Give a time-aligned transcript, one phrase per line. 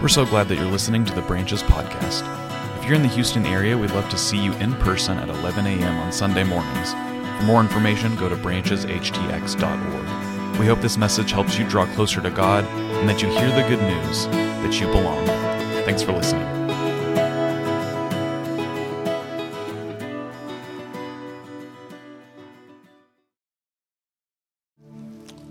[0.00, 2.22] We're so glad that you're listening to the Branches podcast.
[2.78, 5.66] If you're in the Houston area, we'd love to see you in person at 11
[5.66, 5.98] a.m.
[5.98, 6.92] on Sunday mornings.
[6.92, 10.60] For more information, go to brancheshtx.org.
[10.60, 13.68] We hope this message helps you draw closer to God and that you hear the
[13.68, 15.26] good news that you belong.
[15.84, 16.46] Thanks for listening.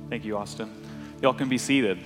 [0.10, 0.72] Thank you, Austin.
[1.22, 2.00] Y'all can be seated.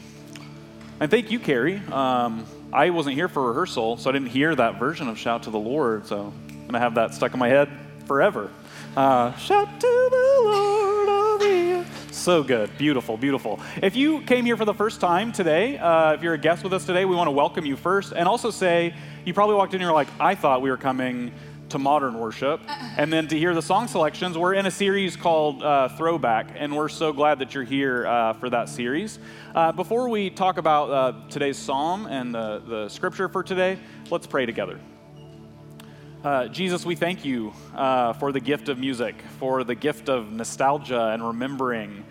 [1.02, 1.82] And thank you, Carrie.
[1.92, 5.50] Um, I wasn't here for rehearsal, so I didn't hear that version of Shout to
[5.50, 7.70] the Lord, so I'm going to have that stuck in my head
[8.06, 8.52] forever.
[8.96, 13.60] Uh, Shout to the Lord, oh the so good, beautiful, beautiful.
[13.82, 16.72] If you came here for the first time today, uh, if you're a guest with
[16.72, 18.94] us today, we want to welcome you first, and also say
[19.26, 21.32] you probably walked in and you're like, I thought we were coming
[21.72, 22.60] to modern worship,
[22.98, 24.38] and then to hear the song selections.
[24.38, 28.34] We're in a series called uh, Throwback, and we're so glad that you're here uh,
[28.34, 29.20] for that series.
[29.56, 34.28] Uh, before we talk about uh, today's psalm and the, the scripture for today, let's
[34.28, 34.82] pray together.
[36.26, 40.30] Uh, Jesus, we thank you uh, for the gift of music, for the gift of
[40.30, 42.04] nostalgia and remembering,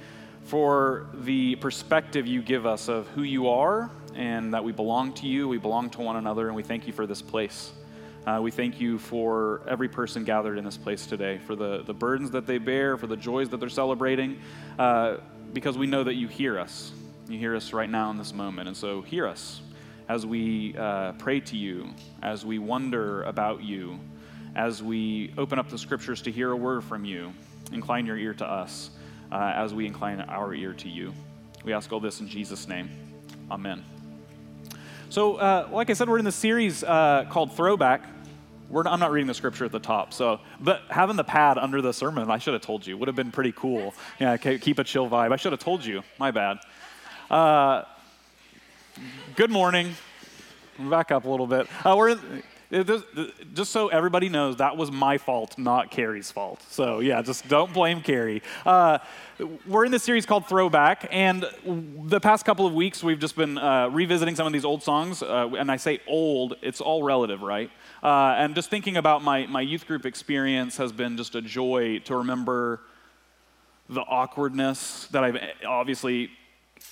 [0.44, 5.26] for the perspective you give us of who you are and that we belong to
[5.26, 7.72] you, we belong to one another, and we thank you for this place.
[8.30, 11.92] Uh, we thank you for every person gathered in this place today, for the, the
[11.92, 14.38] burdens that they bear, for the joys that they're celebrating,
[14.78, 15.16] uh,
[15.52, 16.92] because we know that you hear us.
[17.28, 18.68] You hear us right now in this moment.
[18.68, 19.62] And so, hear us
[20.08, 21.88] as we uh, pray to you,
[22.22, 23.98] as we wonder about you,
[24.54, 27.32] as we open up the scriptures to hear a word from you.
[27.72, 28.90] Incline your ear to us
[29.32, 31.12] uh, as we incline our ear to you.
[31.64, 32.90] We ask all this in Jesus' name.
[33.50, 33.84] Amen.
[35.08, 38.04] So, uh, like I said, we're in the series uh, called Throwback.
[38.70, 41.82] We're, I'm not reading the scripture at the top, so but having the pad under
[41.82, 43.94] the sermon, I should have told you, would have been pretty cool.
[44.20, 45.32] Yeah, keep a chill vibe.
[45.32, 46.04] I should have told you.
[46.18, 46.58] My bad.
[47.28, 47.82] Uh,
[49.34, 49.94] good morning.
[50.78, 51.66] Back up a little bit.
[51.84, 52.16] Uh, we're
[53.52, 56.64] just so everybody knows, that was my fault, not Carrie's fault.
[56.70, 58.42] So, yeah, just don't blame Carrie.
[58.64, 58.98] Uh,
[59.66, 63.58] we're in this series called Throwback, and the past couple of weeks we've just been
[63.58, 65.22] uh, revisiting some of these old songs.
[65.22, 67.70] Uh, and I say old, it's all relative, right?
[68.02, 71.98] Uh, and just thinking about my, my youth group experience has been just a joy
[72.00, 72.80] to remember
[73.90, 76.30] the awkwardness that I've obviously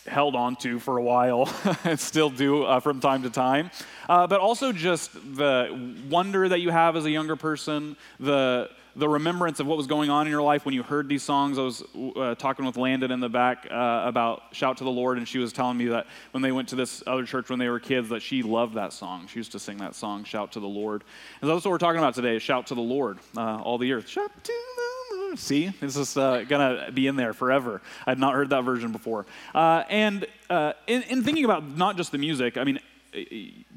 [0.06, 1.52] held on to for a while
[1.84, 3.70] and still do uh, from time to time.
[4.08, 9.08] Uh, but also just the wonder that you have as a younger person, the the
[9.08, 11.56] remembrance of what was going on in your life when you heard these songs.
[11.56, 11.84] I was
[12.16, 15.38] uh, talking with Landon in the back uh, about Shout to the Lord, and she
[15.38, 18.08] was telling me that when they went to this other church when they were kids,
[18.08, 19.28] that she loved that song.
[19.28, 21.04] She used to sing that song, Shout to the Lord.
[21.40, 23.92] And so that's what we're talking about today, Shout to the Lord, uh, all the
[23.92, 24.08] earth.
[24.08, 24.87] Shout to the.
[25.36, 27.80] See, this is uh, going to be in there forever.
[28.06, 29.26] I had not heard that version before.
[29.54, 32.80] Uh, and uh, in, in thinking about not just the music, I mean,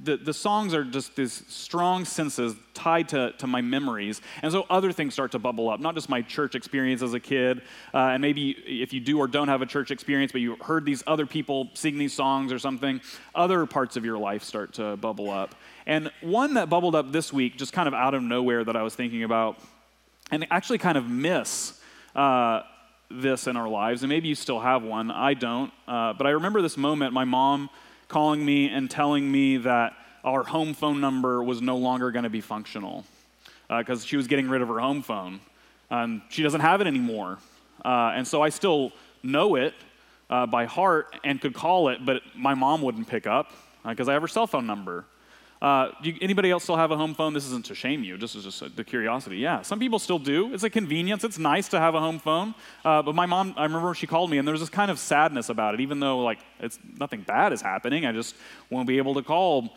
[0.03, 4.21] the, the songs are just these strong senses tied to, to my memories.
[4.41, 7.19] And so other things start to bubble up, not just my church experience as a
[7.19, 7.61] kid.
[7.93, 10.85] Uh, and maybe if you do or don't have a church experience, but you heard
[10.85, 12.99] these other people sing these songs or something,
[13.33, 15.55] other parts of your life start to bubble up.
[15.85, 18.83] And one that bubbled up this week, just kind of out of nowhere, that I
[18.83, 19.59] was thinking about,
[20.31, 21.79] and actually kind of miss.
[22.15, 22.63] Uh,
[23.13, 25.11] this in our lives, and maybe you still have one.
[25.11, 25.71] I don't.
[25.87, 27.13] Uh, but I remember this moment.
[27.13, 27.69] My mom
[28.07, 29.93] calling me and telling me that
[30.23, 33.05] our home phone number was no longer going to be functional
[33.67, 35.39] because uh, she was getting rid of her home phone.
[35.89, 37.37] Um, she doesn't have it anymore.
[37.83, 38.91] Uh, and so I still
[39.23, 39.73] know it
[40.29, 43.51] uh, by heart and could call it, but my mom wouldn't pick up
[43.85, 45.05] because uh, I have her cell phone number.
[45.61, 47.33] Uh, you, anybody else still have a home phone?
[47.33, 48.17] This isn't to shame you.
[48.17, 49.37] This is just a, the curiosity.
[49.37, 50.51] Yeah, some people still do.
[50.53, 51.23] It's a convenience.
[51.23, 52.55] It's nice to have a home phone.
[52.83, 54.97] Uh, but my mom, I remember she called me, and there was this kind of
[54.97, 55.81] sadness about it.
[55.81, 58.35] Even though like it's nothing bad is happening, I just
[58.71, 59.75] won't be able to call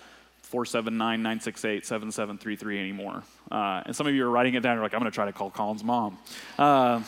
[0.50, 3.22] 479-968-7733 anymore.
[3.50, 4.76] Uh, and some of you are writing it down.
[4.76, 6.16] You're like, I'm going to try to call Colin's mom.
[6.58, 7.02] Uh,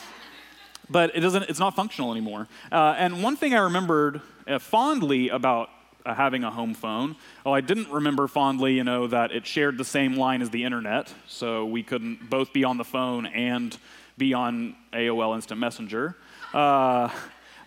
[0.89, 1.43] but it doesn't.
[1.43, 2.47] It's not functional anymore.
[2.71, 5.69] Uh, and one thing I remembered uh, fondly about
[6.13, 7.15] having a home phone.
[7.45, 10.63] Oh, I didn't remember fondly, you know, that it shared the same line as the
[10.63, 13.77] internet, so we couldn't both be on the phone and
[14.17, 16.15] be on AOL Instant Messenger.
[16.53, 17.09] Uh,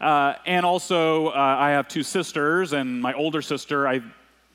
[0.01, 4.01] uh, and also, uh, I have two sisters, and my older sister, I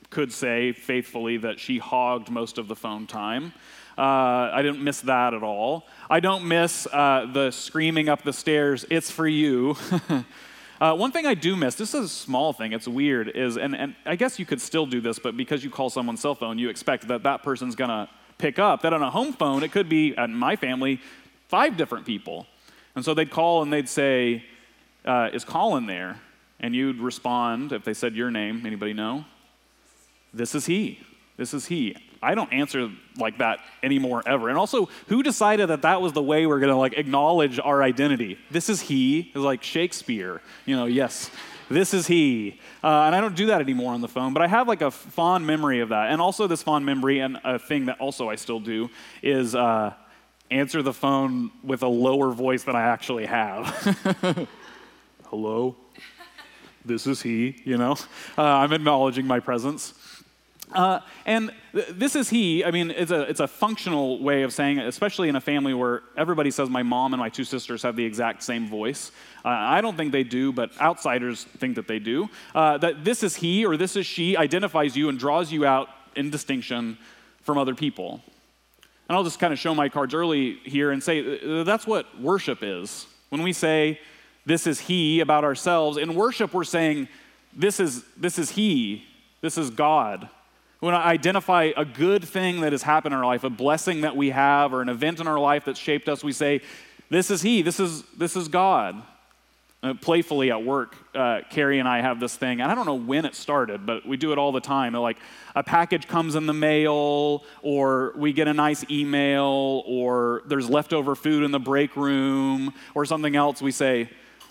[0.10, 3.54] could say faithfully that she hogged most of the phone time.
[3.98, 5.88] Uh, I didn't miss that at all.
[6.10, 9.78] I don't miss uh, the screaming up the stairs, it's for you.
[10.80, 13.76] Uh, one thing I do miss, this is a small thing, it's weird, is, and,
[13.76, 16.60] and I guess you could still do this, but because you call someone's cell phone,
[16.60, 18.82] you expect that that person's gonna pick up.
[18.82, 21.00] That on a home phone, it could be, in my family,
[21.48, 22.46] five different people.
[22.96, 24.44] And so they'd call and they'd say,
[25.06, 26.20] uh, Is Colin there?
[26.60, 28.66] And you'd respond if they said your name.
[28.66, 29.26] Anybody know?
[30.34, 31.00] this is He.
[31.38, 31.96] This is He.
[32.26, 34.50] I don't answer like that anymore ever.
[34.50, 37.84] And also, who decided that that was the way we're going to like acknowledge our
[37.84, 38.38] identity?
[38.50, 39.32] This is He.
[39.36, 40.42] Is like Shakespeare.
[40.66, 41.30] You know, yes,
[41.70, 42.60] this is He.
[42.84, 44.92] Uh, and I don't do that anymore on the phone, but I have like a
[44.92, 46.12] fond memory of that.
[46.12, 48.90] And also, this fond memory, and a thing that also I still do,
[49.22, 49.94] is uh,
[50.50, 54.48] answer the phone with a lower voice than I actually have.
[55.26, 55.76] Hello?
[56.84, 57.94] This is He, you know?
[58.38, 59.94] Uh, I'm acknowledging my presence.
[60.72, 62.66] Uh, and th- this is he.
[62.66, 65.74] I mean, it's a, it's a functional way of saying it, especially in a family
[65.74, 69.12] where everybody says my mom and my two sisters have the exact same voice.
[69.44, 72.30] Uh, I don't think they do, but outsiders think that they do.
[72.54, 75.90] Uh, that this is he or this is she identifies you and draws you out
[76.16, 76.98] in distinction
[77.42, 78.22] from other people.
[79.08, 82.20] And I'll just kind of show my cards early here and say uh, that's what
[82.20, 83.06] worship is.
[83.30, 84.00] When we say
[84.46, 87.08] this is he about ourselves, in worship we're saying
[87.56, 89.04] this is, this is he,
[89.42, 90.30] this is God.
[90.86, 94.16] When I identify a good thing that has happened in our life, a blessing that
[94.16, 96.62] we have, or an event in our life that shaped us, we say,
[97.10, 99.02] This is He, this is, this is God.
[99.82, 102.94] Uh, playfully at work, uh, Carrie and I have this thing, and I don't know
[102.94, 104.94] when it started, but we do it all the time.
[104.94, 105.18] Like
[105.56, 111.16] a package comes in the mail, or we get a nice email, or there's leftover
[111.16, 113.60] food in the break room, or something else.
[113.60, 114.08] We say,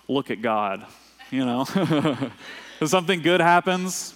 [0.09, 0.85] Look at God,
[1.31, 1.65] you know?
[2.81, 4.15] if something good happens,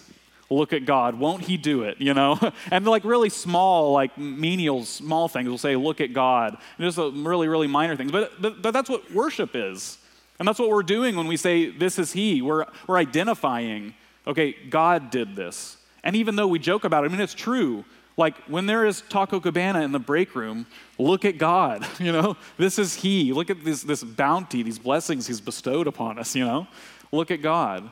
[0.50, 1.15] look at God.
[1.19, 2.00] Won't He do it?
[2.00, 2.39] You know?
[2.71, 6.56] And like really small, like menial, small things will say, look at God.
[6.77, 8.12] And just uh, really, really minor things.
[8.12, 9.99] But, but, but that's what worship is.
[10.39, 12.43] And that's what we're doing when we say, this is He.
[12.43, 13.95] We're, we're identifying,
[14.27, 15.77] okay, God did this.
[16.05, 17.85] And even though we joke about it, I mean, it's true.
[18.17, 20.67] Like when there is Taco Cabana in the break room,
[20.99, 21.87] look at God.
[22.00, 23.33] You know, this is He.
[23.33, 26.67] Look at this, this bounty, these blessings He's bestowed upon us, you know?
[27.11, 27.91] Look at God.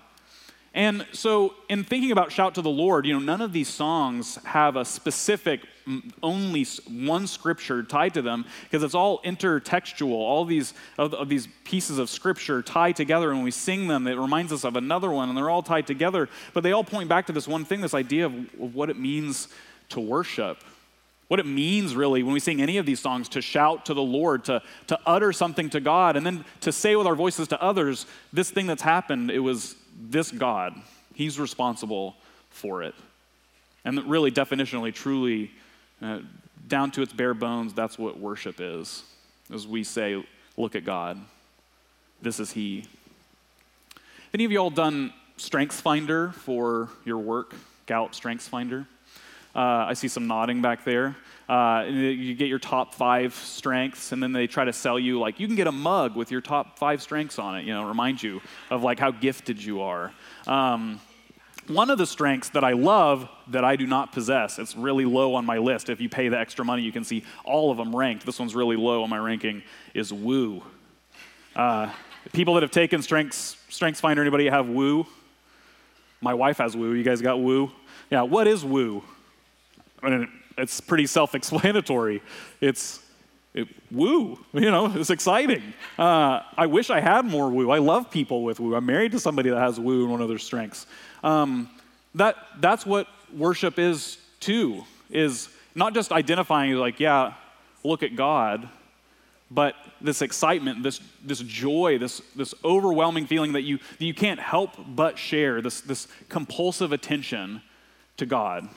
[0.76, 4.38] And so, in thinking about Shout to the Lord, you know, none of these songs
[4.44, 5.62] have a specific,
[6.22, 10.12] only one scripture tied to them because it's all intertextual.
[10.12, 14.06] All these of, of, these pieces of scripture tie together, and when we sing them,
[14.06, 16.28] it reminds us of another one, and they're all tied together.
[16.52, 18.98] But they all point back to this one thing: this idea of, of what it
[18.98, 19.48] means
[19.88, 20.58] to worship.
[21.28, 24.02] What it means, really, when we sing any of these songs, to shout to the
[24.02, 27.60] Lord, to, to utter something to God, and then to say with our voices to
[27.62, 30.74] others, this thing that's happened, it was this God,
[31.14, 32.16] He's responsible
[32.50, 32.94] for it.
[33.84, 35.50] And really, definitionally, truly,
[36.02, 36.20] uh,
[36.68, 39.04] down to its bare bones, that's what worship is.
[39.52, 40.24] As we say,
[40.56, 41.18] look at God.
[42.20, 42.84] This is He.
[44.34, 47.54] Any of you all done Strengths Finder for your work?
[47.86, 48.86] Gallup Strengths Finder?
[49.54, 51.16] Uh, I see some nodding back there.
[51.48, 55.38] Uh, you get your top five strengths, and then they try to sell you like
[55.38, 57.64] you can get a mug with your top five strengths on it.
[57.64, 58.40] You know, remind you
[58.70, 60.12] of like how gifted you are.
[60.46, 61.00] Um,
[61.68, 65.34] one of the strengths that I love that I do not possess, it's really low
[65.34, 65.88] on my list.
[65.88, 68.24] If you pay the extra money, you can see all of them ranked.
[68.24, 69.62] This one's really low on my ranking,
[69.94, 70.62] is woo.
[71.54, 71.90] Uh,
[72.32, 75.06] people that have taken strengths, strengths finder, anybody have woo?
[76.20, 76.92] My wife has woo.
[76.92, 77.70] You guys got woo?
[78.10, 79.02] Yeah, what is woo?
[80.10, 82.22] Mean, it's pretty self-explanatory.
[82.60, 83.00] It's
[83.54, 85.62] it, woo, you know, it's exciting.
[85.98, 87.70] Uh, I wish I had more woo.
[87.70, 88.74] I love people with woo.
[88.74, 90.86] I'm married to somebody that has woo in one of their strengths.
[91.24, 91.70] Um,
[92.14, 97.32] that, that's what worship is too, is not just identifying like, yeah,
[97.82, 98.68] look at God,
[99.50, 104.40] but this excitement, this, this joy, this, this overwhelming feeling that you, that you can't
[104.40, 107.62] help but share, this, this compulsive attention
[108.18, 108.68] to God.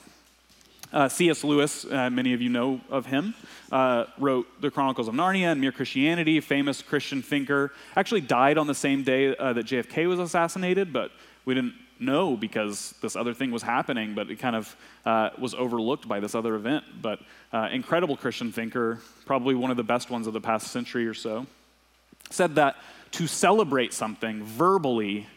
[0.92, 1.44] Uh, C.S.
[1.44, 3.36] Lewis, uh, many of you know of him,
[3.72, 7.72] uh, wrote The Chronicles of Narnia and Mere Christianity, famous Christian thinker.
[7.96, 11.12] Actually died on the same day uh, that JFK was assassinated, but
[11.46, 15.54] we didn't know because this other thing was happening, but it kind of uh, was
[15.54, 16.84] overlooked by this other event.
[17.02, 17.20] But
[17.54, 21.14] uh, incredible Christian thinker, probably one of the best ones of the past century or
[21.14, 21.46] so,
[22.32, 22.78] said that
[23.12, 25.28] to celebrate something verbally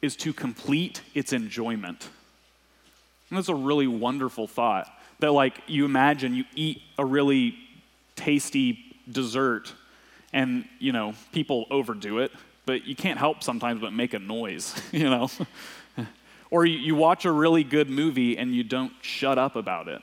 [0.00, 2.08] is to complete its enjoyment.
[3.28, 4.90] And that's a really wonderful thought
[5.22, 7.56] that like you imagine you eat a really
[8.14, 8.78] tasty
[9.10, 9.72] dessert
[10.32, 12.30] and you know people overdo it
[12.66, 15.28] but you can't help sometimes but make a noise you know?
[16.52, 20.02] Or you, you watch a really good movie and you don't shut up about it.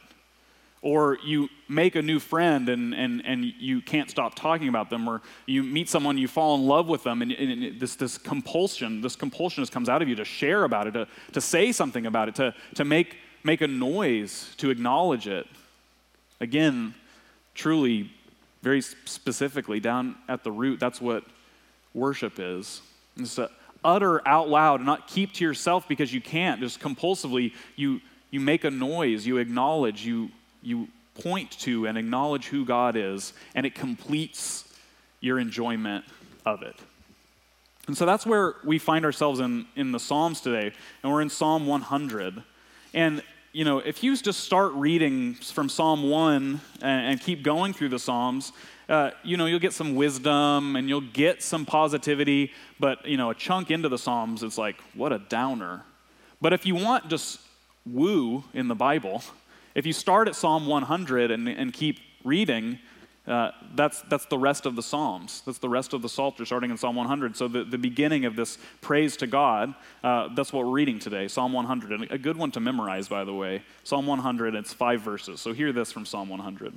[0.82, 5.08] Or you make a new friend and, and, and you can't stop talking about them,
[5.08, 9.02] or you meet someone, you fall in love with them, and, and this, this compulsion,
[9.02, 12.08] this compulsion just comes out of you to share about it, to, to say something
[12.08, 15.48] about it, to, to make make a noise to acknowledge it.
[16.42, 16.94] Again,
[17.54, 18.12] truly,
[18.62, 21.24] very specifically, down at the root, that's what
[21.94, 22.82] worship is.
[23.18, 23.50] It's to
[23.84, 26.60] utter out loud not keep to yourself because you can't.
[26.60, 30.30] Just compulsively, you, you make a noise, you acknowledge, you,
[30.62, 34.66] you point to and acknowledge who God is, and it completes
[35.22, 36.06] your enjoyment
[36.46, 36.76] of it.
[37.88, 40.72] And so that's where we find ourselves in, in the Psalms today,
[41.04, 42.44] and we're in Psalm 100.
[42.94, 43.22] And,
[43.54, 47.90] you know, if you just start reading from Psalm 1 and, and keep going through
[47.90, 48.52] the Psalms,
[48.88, 53.30] uh, you know, you'll get some wisdom and you'll get some positivity, but, you know,
[53.30, 55.84] a chunk into the Psalms, it's like, what a downer.
[56.42, 57.40] But if you want just
[57.86, 59.22] woo in the Bible,
[59.76, 62.80] if you start at Psalm 100 and, and keep reading,
[63.30, 65.44] uh, that's, that's the rest of the Psalms.
[65.46, 67.38] That's the rest of the Psalter starting in Psalm 100.
[67.38, 71.28] So, the, the beginning of this praise to God, uh, that's what we're reading today,
[71.28, 71.92] Psalm 100.
[71.92, 73.62] And a good one to memorize, by the way.
[73.84, 75.40] Psalm 100, it's five verses.
[75.42, 76.74] So, hear this from Psalm 100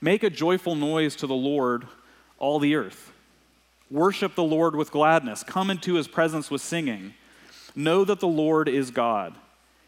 [0.00, 1.86] Make a joyful noise to the Lord,
[2.38, 3.12] all the earth.
[3.90, 5.42] Worship the Lord with gladness.
[5.42, 7.12] Come into his presence with singing.
[7.74, 9.34] Know that the Lord is God.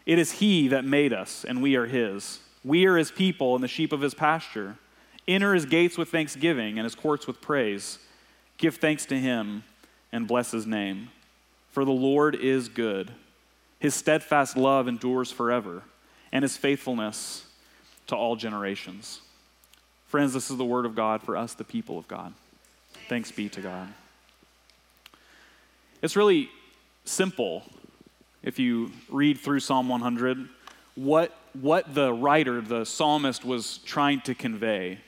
[0.05, 2.39] It is he that made us, and we are his.
[2.63, 4.77] We are his people and the sheep of his pasture.
[5.27, 7.99] Enter his gates with thanksgiving and his courts with praise.
[8.57, 9.63] Give thanks to him
[10.11, 11.09] and bless his name.
[11.71, 13.11] For the Lord is good.
[13.79, 15.81] His steadfast love endures forever,
[16.31, 17.45] and his faithfulness
[18.07, 19.21] to all generations.
[20.07, 22.33] Friends, this is the word of God for us, the people of God.
[23.07, 23.87] Thanks be to God.
[26.01, 26.49] It's really
[27.05, 27.63] simple
[28.43, 30.49] if you read through Psalm 100
[30.95, 34.99] what, what the writer, the psalmist, was trying to convey.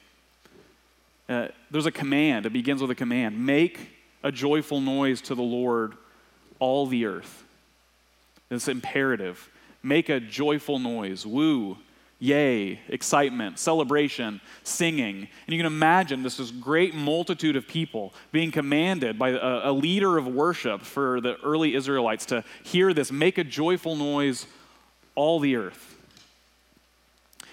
[1.34, 3.90] Uh, there's a command, it begins with a command make
[4.22, 5.96] a joyful noise to the Lord,
[6.60, 7.44] all the earth.
[8.52, 9.50] It's imperative.
[9.82, 11.26] Make a joyful noise.
[11.26, 11.78] Woo,
[12.20, 15.18] yay, excitement, celebration, singing.
[15.18, 19.74] And you can imagine this, this great multitude of people being commanded by a, a
[19.74, 24.46] leader of worship for the early Israelites to hear this make a joyful noise,
[25.16, 25.98] all the earth.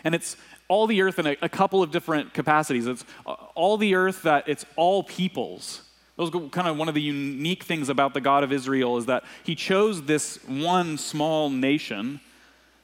[0.05, 0.37] And it's
[0.71, 2.87] all the earth in a, a couple of different capacities.
[2.87, 5.83] It's uh, all the earth that it's all peoples.
[6.17, 9.25] Those kind of one of the unique things about the God of Israel is that
[9.43, 12.21] he chose this one small nation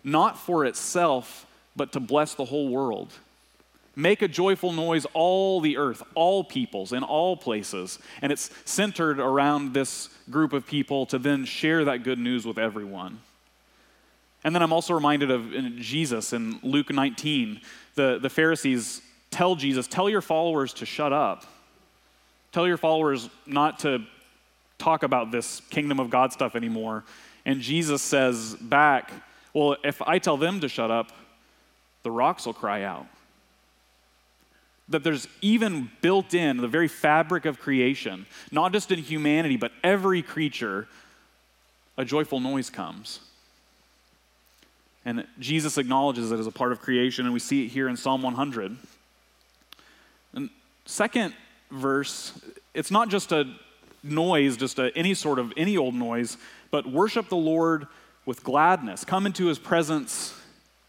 [0.03, 3.13] not for itself, but to bless the whole world.
[3.95, 7.99] Make a joyful noise, all the earth, all peoples, in all places.
[8.21, 12.59] And it's centered around this group of people to then share that good news with
[12.59, 13.21] everyone.
[14.47, 15.51] And then I'm also reminded of
[15.81, 17.61] Jesus in Luke 19.
[17.97, 21.45] The, the Pharisees tell Jesus, Tell your followers to shut up.
[22.53, 24.05] Tell your followers not to
[24.79, 27.03] talk about this kingdom of God stuff anymore.
[27.45, 29.11] And Jesus says back,
[29.53, 31.11] Well, if I tell them to shut up,
[32.05, 33.09] the rocks will cry out.
[34.91, 39.73] That there's even built in the very fabric of creation, not just in humanity, but
[39.83, 40.87] every creature,
[41.97, 43.19] a joyful noise comes.
[45.07, 47.97] And Jesus acknowledges it as a part of creation, and we see it here in
[47.97, 48.77] Psalm 100.
[50.35, 50.51] And
[50.85, 51.33] second
[51.71, 52.33] verse,
[52.75, 53.45] it's not just a
[54.03, 56.37] noise, just a, any sort of any old noise,
[56.73, 57.87] but worship the Lord
[58.27, 59.05] with gladness.
[59.05, 60.35] Come into his presence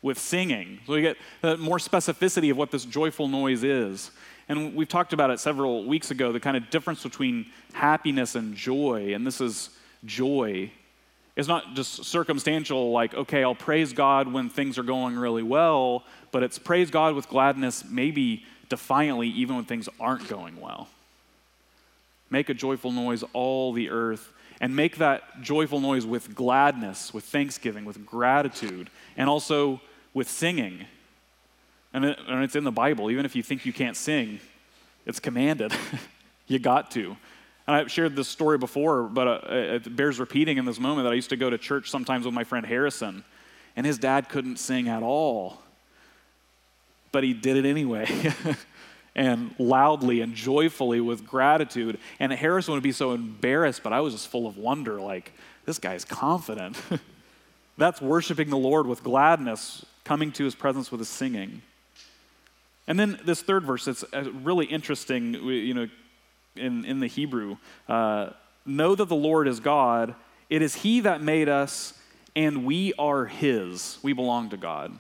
[0.02, 0.80] with singing.
[0.88, 1.18] So we get
[1.60, 4.10] more specificity of what this joyful noise is.
[4.50, 8.56] And we've talked about it several weeks ago the kind of difference between happiness and
[8.56, 9.14] joy.
[9.14, 9.70] And this is
[10.06, 10.72] joy
[11.38, 16.04] it's not just circumstantial, like, okay, I'll praise God when things are going really well,
[16.32, 20.90] but it's praise God with gladness, maybe defiantly, even when things aren't going well.
[22.32, 27.24] Make a joyful noise, all the earth, and make that joyful noise with gladness, with
[27.24, 29.80] thanksgiving, with gratitude, and also
[30.16, 30.86] with singing.
[31.94, 33.12] And, it, and it's in the Bible.
[33.12, 34.40] Even if you think you can't sing,
[35.06, 35.72] it's commanded.
[36.48, 37.16] you got to.
[37.68, 41.12] And I've shared this story before, but uh, it bears repeating in this moment that
[41.12, 43.26] I used to go to church sometimes with my friend Harrison,
[43.76, 45.62] and his dad couldn't sing at all.
[47.12, 48.34] But he did it anyway,
[49.16, 52.00] and loudly and joyfully with gratitude.
[52.20, 55.34] And Harrison would be so embarrassed, but I was just full of wonder like,
[55.66, 56.82] this guy's confident.
[57.78, 61.62] That's worshiping the Lord with gladness, coming to his presence with his singing.
[62.88, 65.34] And then this third verse, it's uh, really interesting.
[65.34, 65.88] You know,
[66.58, 67.58] in, in the Hebrew.
[67.88, 68.32] Uh,
[68.66, 70.16] know that the Lord is God.
[70.50, 71.94] It is He that made us,
[72.36, 73.98] and we are His.
[74.04, 74.94] We belong to God.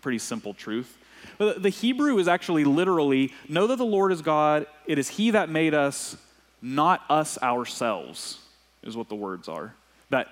[0.00, 0.96] Pretty simple truth.
[1.38, 4.66] But the Hebrew is actually literally know that the Lord is God.
[4.86, 6.16] It is He that made us,
[6.62, 8.38] not us ourselves,
[8.82, 9.74] is what the words are.
[10.10, 10.28] That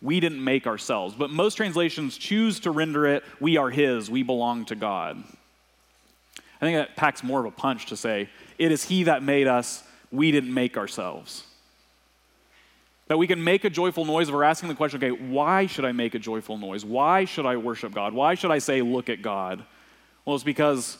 [0.00, 1.14] we didn't make ourselves.
[1.14, 5.22] But most translations choose to render it, we are His, we belong to God.
[6.60, 9.46] I think that packs more of a punch to say, it is He that made
[9.46, 9.82] us,
[10.12, 11.44] we didn't make ourselves.
[13.08, 15.84] That we can make a joyful noise if we're asking the question, okay, why should
[15.84, 16.84] I make a joyful noise?
[16.84, 18.12] Why should I worship God?
[18.12, 19.64] Why should I say, look at God?
[20.24, 20.98] Well, it's because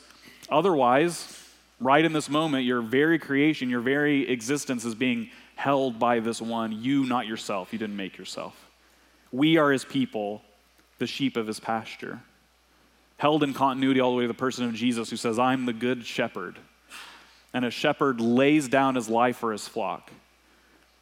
[0.49, 1.43] otherwise,
[1.81, 6.41] right in this moment, your very creation, your very existence is being held by this
[6.41, 7.73] one, you, not yourself.
[7.73, 8.55] You didn't make yourself.
[9.33, 10.43] We are his people,
[10.99, 12.21] the sheep of his pasture.
[13.17, 15.73] Held in continuity all the way to the person of Jesus who says, I'm the
[15.73, 16.59] good shepherd.
[17.57, 20.13] And a shepherd lays down his life for his flock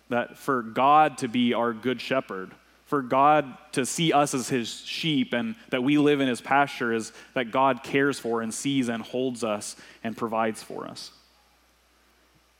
[0.08, 2.52] that for God to be our good shepherd,
[2.86, 6.92] for God to see us as his sheep and that we live in his pasture
[6.92, 11.10] is that God cares for and sees and holds us and provides for us.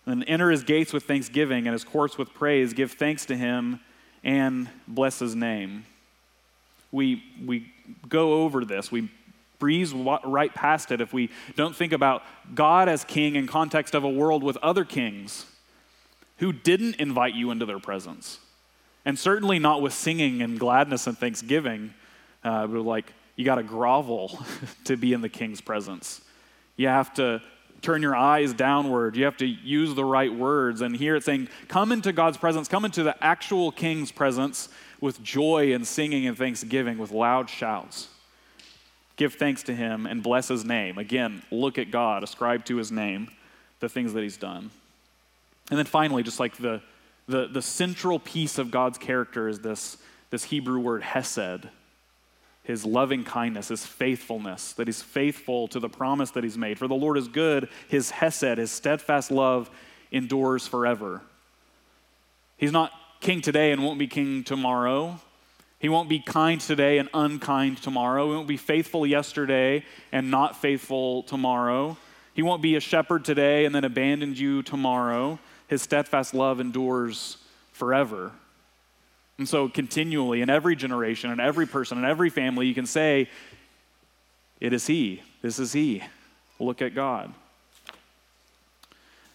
[0.06, 2.72] And enter his gates with thanksgiving and his courts with praise.
[2.72, 3.78] Give thanks to him
[4.24, 5.86] and bless his name.
[6.90, 7.70] We, we
[8.08, 8.90] go over this.
[8.90, 9.08] We
[9.64, 12.22] breeze right past it if we don't think about
[12.54, 15.46] God as king in context of a world with other kings
[16.36, 18.40] who didn't invite you into their presence.
[19.06, 21.94] And certainly not with singing and gladness and thanksgiving,
[22.44, 24.38] uh, but like you got to grovel
[24.84, 26.20] to be in the king's presence.
[26.76, 27.40] You have to
[27.80, 29.16] turn your eyes downward.
[29.16, 30.82] You have to use the right words.
[30.82, 34.68] And here it's saying, come into God's presence, come into the actual king's presence
[35.00, 38.08] with joy and singing and thanksgiving, with loud shouts.
[39.16, 40.98] Give thanks to him and bless his name.
[40.98, 43.28] Again, look at God, ascribe to his name
[43.80, 44.70] the things that he's done.
[45.70, 46.80] And then finally, just like the,
[47.28, 49.96] the, the central piece of God's character is this,
[50.30, 51.68] this Hebrew word hesed,
[52.64, 56.78] his loving kindness, his faithfulness, that he's faithful to the promise that he's made.
[56.78, 59.70] For the Lord is good, his hesed, his steadfast love
[60.10, 61.22] endures forever.
[62.56, 65.20] He's not king today and won't be king tomorrow.
[65.84, 68.30] He won't be kind today and unkind tomorrow.
[68.30, 71.98] He won't be faithful yesterday and not faithful tomorrow.
[72.32, 75.38] He won't be a shepherd today and then abandon you tomorrow
[75.68, 77.36] his steadfast love endures
[77.72, 78.32] forever.
[79.36, 83.28] And so, continually, in every generation, in every person, in every family, you can say,
[84.60, 85.22] It is He.
[85.42, 86.02] This is He.
[86.58, 87.34] Look at God.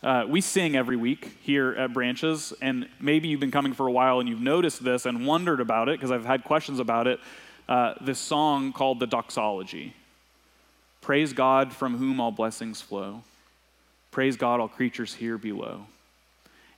[0.01, 3.91] Uh, we sing every week here at Branches, and maybe you've been coming for a
[3.91, 7.19] while and you've noticed this and wondered about it because I've had questions about it.
[7.67, 9.93] Uh, this song called the Doxology
[11.01, 13.23] Praise God from whom all blessings flow.
[14.12, 15.85] Praise God, all creatures here below.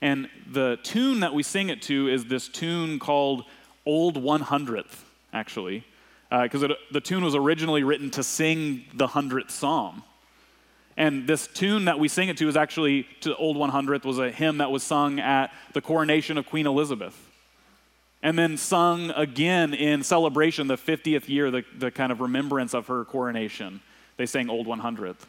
[0.01, 3.45] And the tune that we sing it to is this tune called
[3.85, 5.83] Old 100th, actually,
[6.31, 10.01] because uh, the tune was originally written to sing the 100th psalm.
[10.97, 14.19] And this tune that we sing it to is actually, to the Old 100th, was
[14.19, 17.17] a hymn that was sung at the coronation of Queen Elizabeth.
[18.23, 22.87] And then sung again in celebration, the 50th year, the, the kind of remembrance of
[22.87, 23.81] her coronation.
[24.17, 25.25] They sang Old 100th.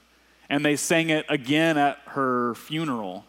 [0.51, 3.25] And they sang it again at her funeral.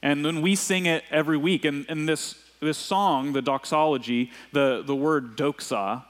[0.00, 1.64] And then we sing it every week.
[1.66, 6.04] And, and this, this song, the doxology, the, the word doxa,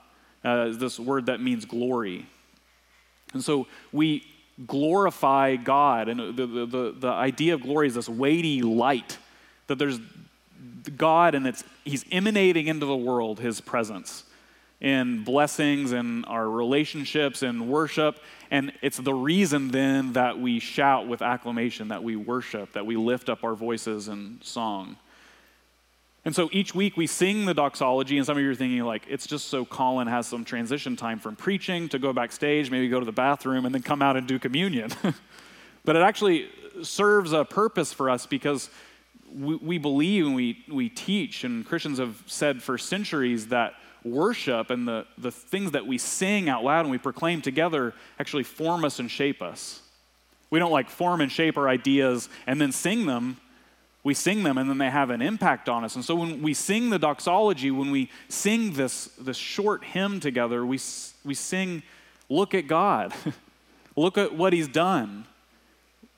[0.45, 2.27] uh, is this word that means glory.
[3.33, 4.25] And so we
[4.66, 6.09] glorify God.
[6.09, 9.18] And the, the, the, the idea of glory is this weighty light,
[9.66, 9.98] that there's
[10.96, 14.25] God and it's, He's emanating into the world His presence
[14.81, 18.18] in blessings and our relationships and worship.
[18.51, 22.96] And it's the reason then that we shout with acclamation, that we worship, that we
[22.96, 24.96] lift up our voices in song.
[26.24, 29.02] And so each week we sing the doxology, and some of you are thinking, like,
[29.08, 33.00] it's just so Colin has some transition time from preaching to go backstage, maybe go
[33.00, 34.90] to the bathroom, and then come out and do communion.
[35.85, 36.48] but it actually
[36.82, 38.70] serves a purpose for us because
[39.35, 44.70] we, we believe and we, we teach, and Christians have said for centuries that worship
[44.70, 48.85] and the, the things that we sing out loud and we proclaim together actually form
[48.85, 49.80] us and shape us.
[50.50, 53.38] We don't like form and shape our ideas and then sing them.
[54.05, 55.95] We sing them and then they have an impact on us.
[55.95, 60.67] And so when we sing the doxology, when we sing this, this short hymn together,
[60.67, 60.81] we,
[61.25, 61.83] we sing,
[62.29, 63.12] Look at God,
[63.97, 65.27] look at what He's done.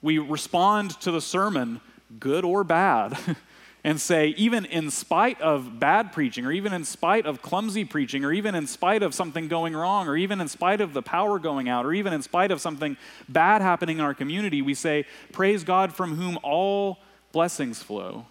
[0.01, 1.81] We respond to the sermon,
[2.20, 3.18] good or bad.
[3.85, 8.25] and say, even in spite of bad preaching, or even in spite of clumsy preaching,
[8.25, 11.38] or even in spite of something going wrong, or even in spite of the power
[11.38, 12.97] going out, or even in spite of something
[13.29, 16.99] bad happening in our community, we say, Praise God from whom all
[17.35, 18.25] blessings flow.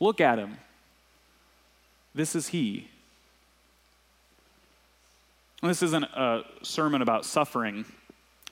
[0.00, 0.56] Look at him.
[2.14, 2.88] This is he.
[5.62, 7.84] This isn't a sermon about suffering,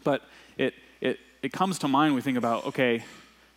[0.03, 0.21] but
[0.59, 2.15] it, it, it comes to mind.
[2.15, 3.05] We think about, okay,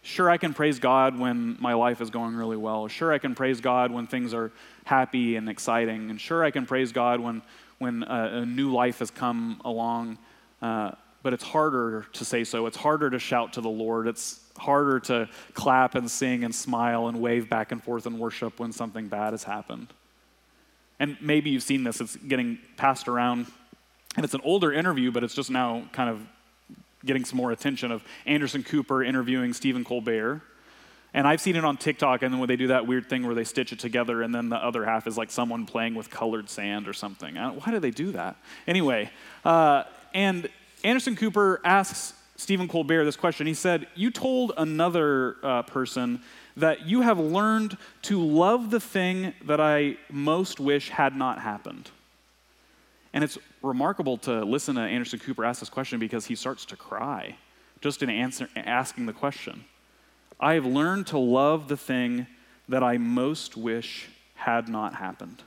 [0.03, 2.87] Sure, I can praise God when my life is going really well.
[2.87, 4.53] Sure, I can praise God when things are
[4.85, 6.09] happy and exciting.
[6.09, 7.41] And sure, I can praise God when,
[7.77, 10.17] when a, a new life has come along.
[10.61, 10.91] Uh,
[11.27, 12.67] but it's harder to say so.
[12.67, 14.07] It's harder to shout to the Lord.
[14.07, 18.61] It's harder to clap and sing and smile and wave back and forth in worship
[18.61, 19.87] when something bad has happened.
[21.01, 23.47] And maybe you've seen this, it's getting passed around.
[24.15, 26.25] And it's an older interview, but it's just now kind of
[27.05, 30.41] getting some more attention of Anderson Cooper interviewing Stephen Colbert.
[31.13, 33.35] And I've seen it on TikTok, and then when they do that weird thing where
[33.35, 36.49] they stitch it together, and then the other half is like someone playing with colored
[36.49, 37.35] sand or something.
[37.35, 38.37] Why do they do that?
[38.65, 39.09] Anyway,
[39.43, 40.49] uh, and
[40.83, 43.47] Anderson Cooper asks Stephen Colbert this question.
[43.47, 46.21] He said, You told another uh, person
[46.55, 51.91] that you have learned to love the thing that I most wish had not happened.
[53.13, 56.75] And it's remarkable to listen to Anderson Cooper ask this question because he starts to
[56.75, 57.35] cry
[57.81, 59.65] just in answer, asking the question.
[60.39, 62.27] I have learned to love the thing
[62.69, 65.41] that I most wish had not happened.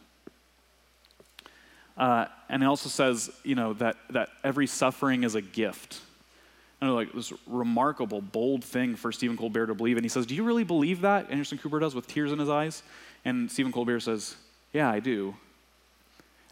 [2.01, 6.01] Uh, and it also says, you know, that, that every suffering is a gift.
[6.81, 9.99] Know, like this remarkable, bold thing for Stephen Colbert to believe.
[9.99, 11.31] And he says, Do you really believe that?
[11.31, 12.83] Anderson Cooper does with tears in his eyes.
[13.27, 14.35] And Stephen Colbert says,
[14.73, 15.27] Yeah, I do.
[15.27, 15.37] And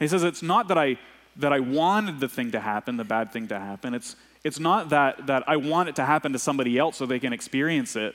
[0.00, 0.98] he says, It's not that I,
[1.36, 3.94] that I wanted the thing to happen, the bad thing to happen.
[3.94, 7.18] It's, it's not that, that I want it to happen to somebody else so they
[7.18, 8.14] can experience it.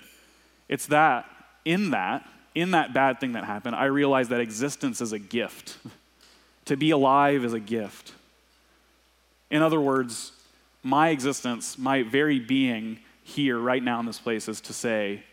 [0.69, 1.25] It's that,
[1.65, 5.79] in that, in that bad thing that happened, I realize that existence is a gift.
[6.65, 8.13] to be alive is a gift.
[9.51, 10.31] In other words,
[10.81, 15.23] my existence, my very being here right now in this place is to say,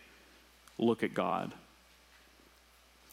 [0.79, 1.53] look at God.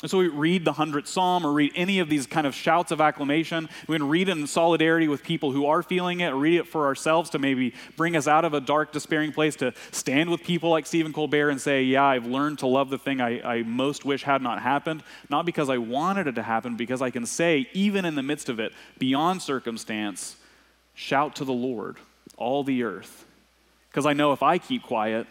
[0.04, 2.92] And so we read the 100th Psalm or read any of these kind of shouts
[2.92, 3.68] of acclamation.
[3.88, 6.68] We can read it in solidarity with people who are feeling it, or read it
[6.68, 10.44] for ourselves to maybe bring us out of a dark, despairing place, to stand with
[10.44, 13.64] people like Stephen Colbert and say, Yeah, I've learned to love the thing I, I
[13.64, 15.02] most wish had not happened.
[15.32, 18.50] Not because I wanted it to happen, because I can say, even in the midst
[18.50, 20.36] of it, beyond circumstance,
[20.94, 21.98] shout to the Lord,
[22.38, 23.26] all the earth.
[23.90, 25.26] Because I know if I keep quiet,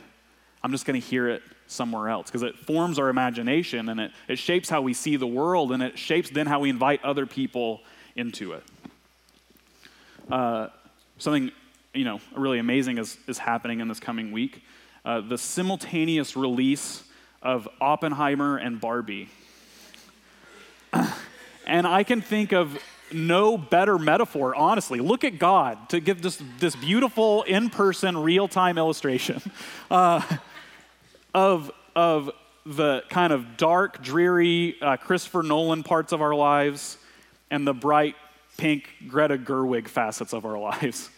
[0.61, 4.13] I'm just going to hear it somewhere else because it forms our imagination and it,
[4.29, 7.27] it shapes how we see the world and it shapes then how we invite other
[7.27, 7.81] people
[8.15, 8.63] into it.
[10.31, 10.69] Uh,
[11.19, 11.51] something
[11.95, 14.63] you know really amazing is, is happening in this coming week.
[15.05, 17.05] Uh, the simultaneous release
[17.43, 19.29] of Oppenheimer and Barbie.
[21.67, 22.77] and I can think of
[23.13, 24.99] no better metaphor, honestly.
[24.99, 29.41] Look at God to give this, this beautiful, in person, real time illustration.
[29.89, 30.21] Uh,
[31.37, 32.31] of, of
[32.65, 36.97] the kind of dark, dreary uh, Christopher Nolan parts of our lives
[37.51, 38.17] and the bright,
[38.57, 41.11] pink Greta Gerwig facets of our lives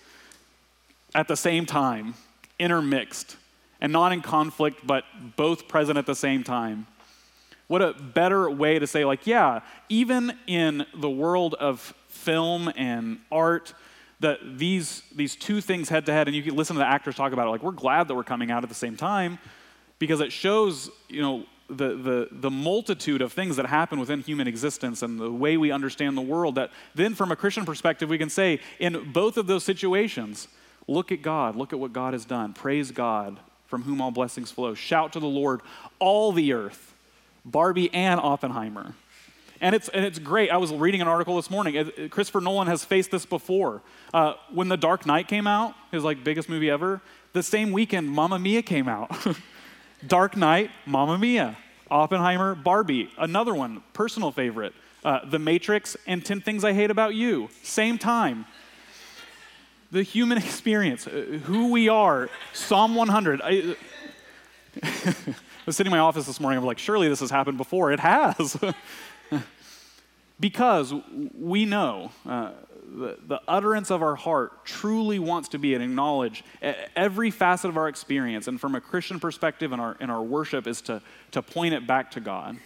[1.14, 2.14] at the same time,
[2.59, 3.37] intermixed,
[3.81, 5.04] and not in conflict, but
[5.37, 6.88] both present at the same time.
[7.68, 13.20] What a better way to say, like, yeah, even in the world of film and
[13.31, 13.72] art,
[14.18, 17.14] that these, these two things head to head, and you can listen to the actors
[17.14, 19.38] talk about it, like, we're glad that we're coming out at the same time
[19.99, 24.49] because it shows, you know, the, the, the multitude of things that happen within human
[24.49, 28.17] existence and the way we understand the world that then from a christian perspective we
[28.17, 30.49] can say in both of those situations
[30.87, 34.51] look at god look at what god has done praise god from whom all blessings
[34.51, 35.61] flow shout to the lord
[35.99, 36.95] all the earth
[37.45, 38.95] barbie and oppenheimer
[39.61, 40.51] and it's, and it's great.
[40.51, 41.91] I was reading an article this morning.
[42.11, 43.83] Christopher Nolan has faced this before.
[44.15, 47.01] Uh, when The Dark Knight came out, his like biggest movie ever,
[47.33, 49.11] the same weekend Mamma Mia came out.
[50.07, 51.57] Dark Knight, Mamma Mia.
[51.91, 53.11] Oppenheimer, Barbie.
[53.19, 54.75] Another one, personal favorite.
[55.05, 57.49] Uh, the Matrix and 10 Things I Hate About You.
[57.63, 58.45] Same time.
[59.91, 63.41] The human experience, uh, who we are, Psalm 100.
[63.43, 63.49] I,
[64.83, 65.15] I
[65.67, 66.59] was sitting in my office this morning.
[66.59, 67.93] I'm like, surely this has happened before.
[67.93, 68.57] It has.
[70.41, 70.95] because
[71.39, 72.53] we know uh,
[72.96, 76.44] the, utterance of our heart truly wants to be and acknowledge
[76.96, 78.48] every facet of our experience.
[78.48, 81.87] And from a Christian perspective in our, in our worship is to, to point it
[81.87, 82.57] back to God.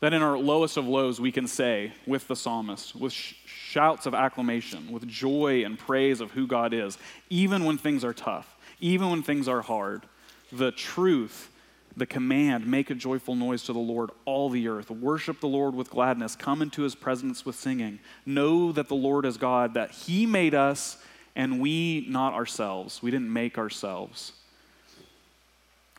[0.00, 4.06] That in our lowest of lows, we can say with the psalmist, with sh- shouts
[4.06, 6.98] of acclamation, with joy and praise of who God is,
[7.30, 10.04] even when things are tough, even when things are hard,
[10.52, 11.50] the truth
[11.98, 14.90] the command make a joyful noise to the Lord, all the earth.
[14.90, 16.36] Worship the Lord with gladness.
[16.36, 17.98] Come into his presence with singing.
[18.24, 20.98] Know that the Lord is God, that he made us
[21.34, 23.02] and we not ourselves.
[23.02, 24.32] We didn't make ourselves.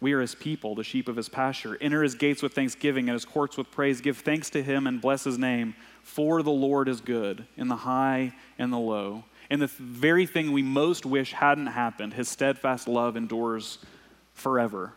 [0.01, 1.77] We are his people, the sheep of his pasture.
[1.81, 3.99] Enter his gates with thanksgiving and his courts with praise.
[3.99, 7.75] Give thanks to him and bless his name, for the Lord is good in the
[7.75, 9.25] high and the low.
[9.49, 13.79] And the very thing we most wish hadn't happened, his steadfast love endures
[14.33, 14.93] forever.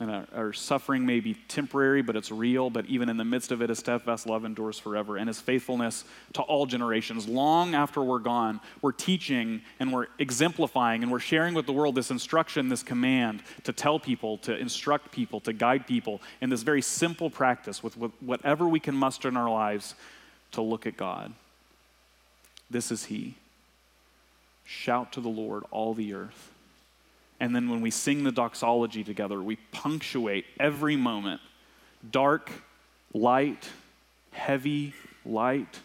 [0.00, 2.70] And our, our, suffering may be temporary, but it's real.
[2.70, 6.04] But even in the midst of it, his steadfast love endures forever, and his faithfulness
[6.32, 7.28] to all generations.
[7.28, 11.94] Long after we're gone, we're teaching and we're exemplifying and we're sharing with the world
[11.94, 16.62] this instruction, this command to tell people, to instruct people, to guide people in this
[16.62, 19.94] very simple practice with whatever we can muster in our lives
[20.52, 21.32] to look at God.
[22.70, 23.34] This is He.
[24.64, 26.52] Shout to the Lord, all the earth.
[27.40, 31.40] And then when we sing the doxology together, we punctuate every moment
[32.10, 32.50] dark,
[33.14, 33.68] light,
[34.32, 35.80] heavy, light,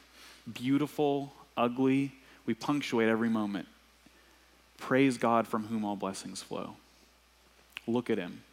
[0.54, 2.14] beautiful, ugly.
[2.46, 3.68] We punctuate every moment.
[4.78, 6.76] Praise God from whom all blessings flow.
[7.88, 8.44] Look at Him,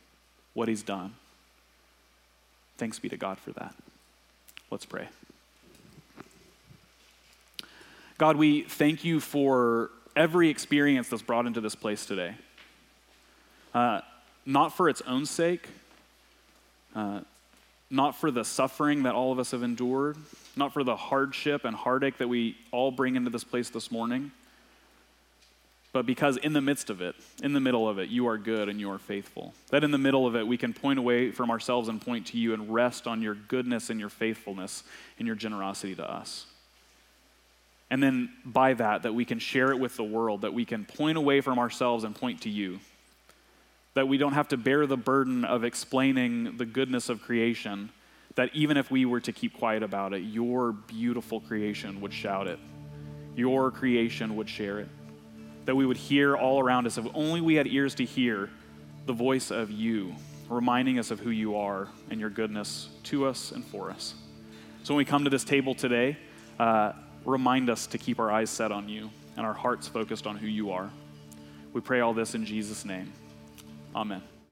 [0.54, 1.14] what He's done.
[2.78, 3.74] Thanks be to God for that.
[4.70, 5.08] Let's pray.
[8.18, 12.36] God, we thank you for every experience that's brought into this place today.
[13.74, 14.00] Uh,
[14.44, 15.68] not for its own sake,
[16.94, 17.20] uh,
[17.90, 20.16] not for the suffering that all of us have endured,
[20.56, 24.30] not for the hardship and heartache that we all bring into this place this morning,
[25.92, 28.70] but because in the midst of it, in the middle of it, you are good
[28.70, 29.52] and you are faithful.
[29.68, 32.38] That in the middle of it, we can point away from ourselves and point to
[32.38, 34.84] you and rest on your goodness and your faithfulness
[35.18, 36.46] and your generosity to us.
[37.90, 40.86] And then by that, that we can share it with the world, that we can
[40.86, 42.80] point away from ourselves and point to you.
[43.94, 47.90] That we don't have to bear the burden of explaining the goodness of creation,
[48.36, 52.46] that even if we were to keep quiet about it, your beautiful creation would shout
[52.46, 52.58] it,
[53.36, 54.88] your creation would share it.
[55.66, 58.50] That we would hear all around us, if only we had ears to hear
[59.06, 60.14] the voice of you,
[60.48, 64.14] reminding us of who you are and your goodness to us and for us.
[64.84, 66.16] So when we come to this table today,
[66.58, 66.92] uh,
[67.24, 70.46] remind us to keep our eyes set on you and our hearts focused on who
[70.46, 70.90] you are.
[71.72, 73.12] We pray all this in Jesus' name.
[73.94, 74.31] Amen.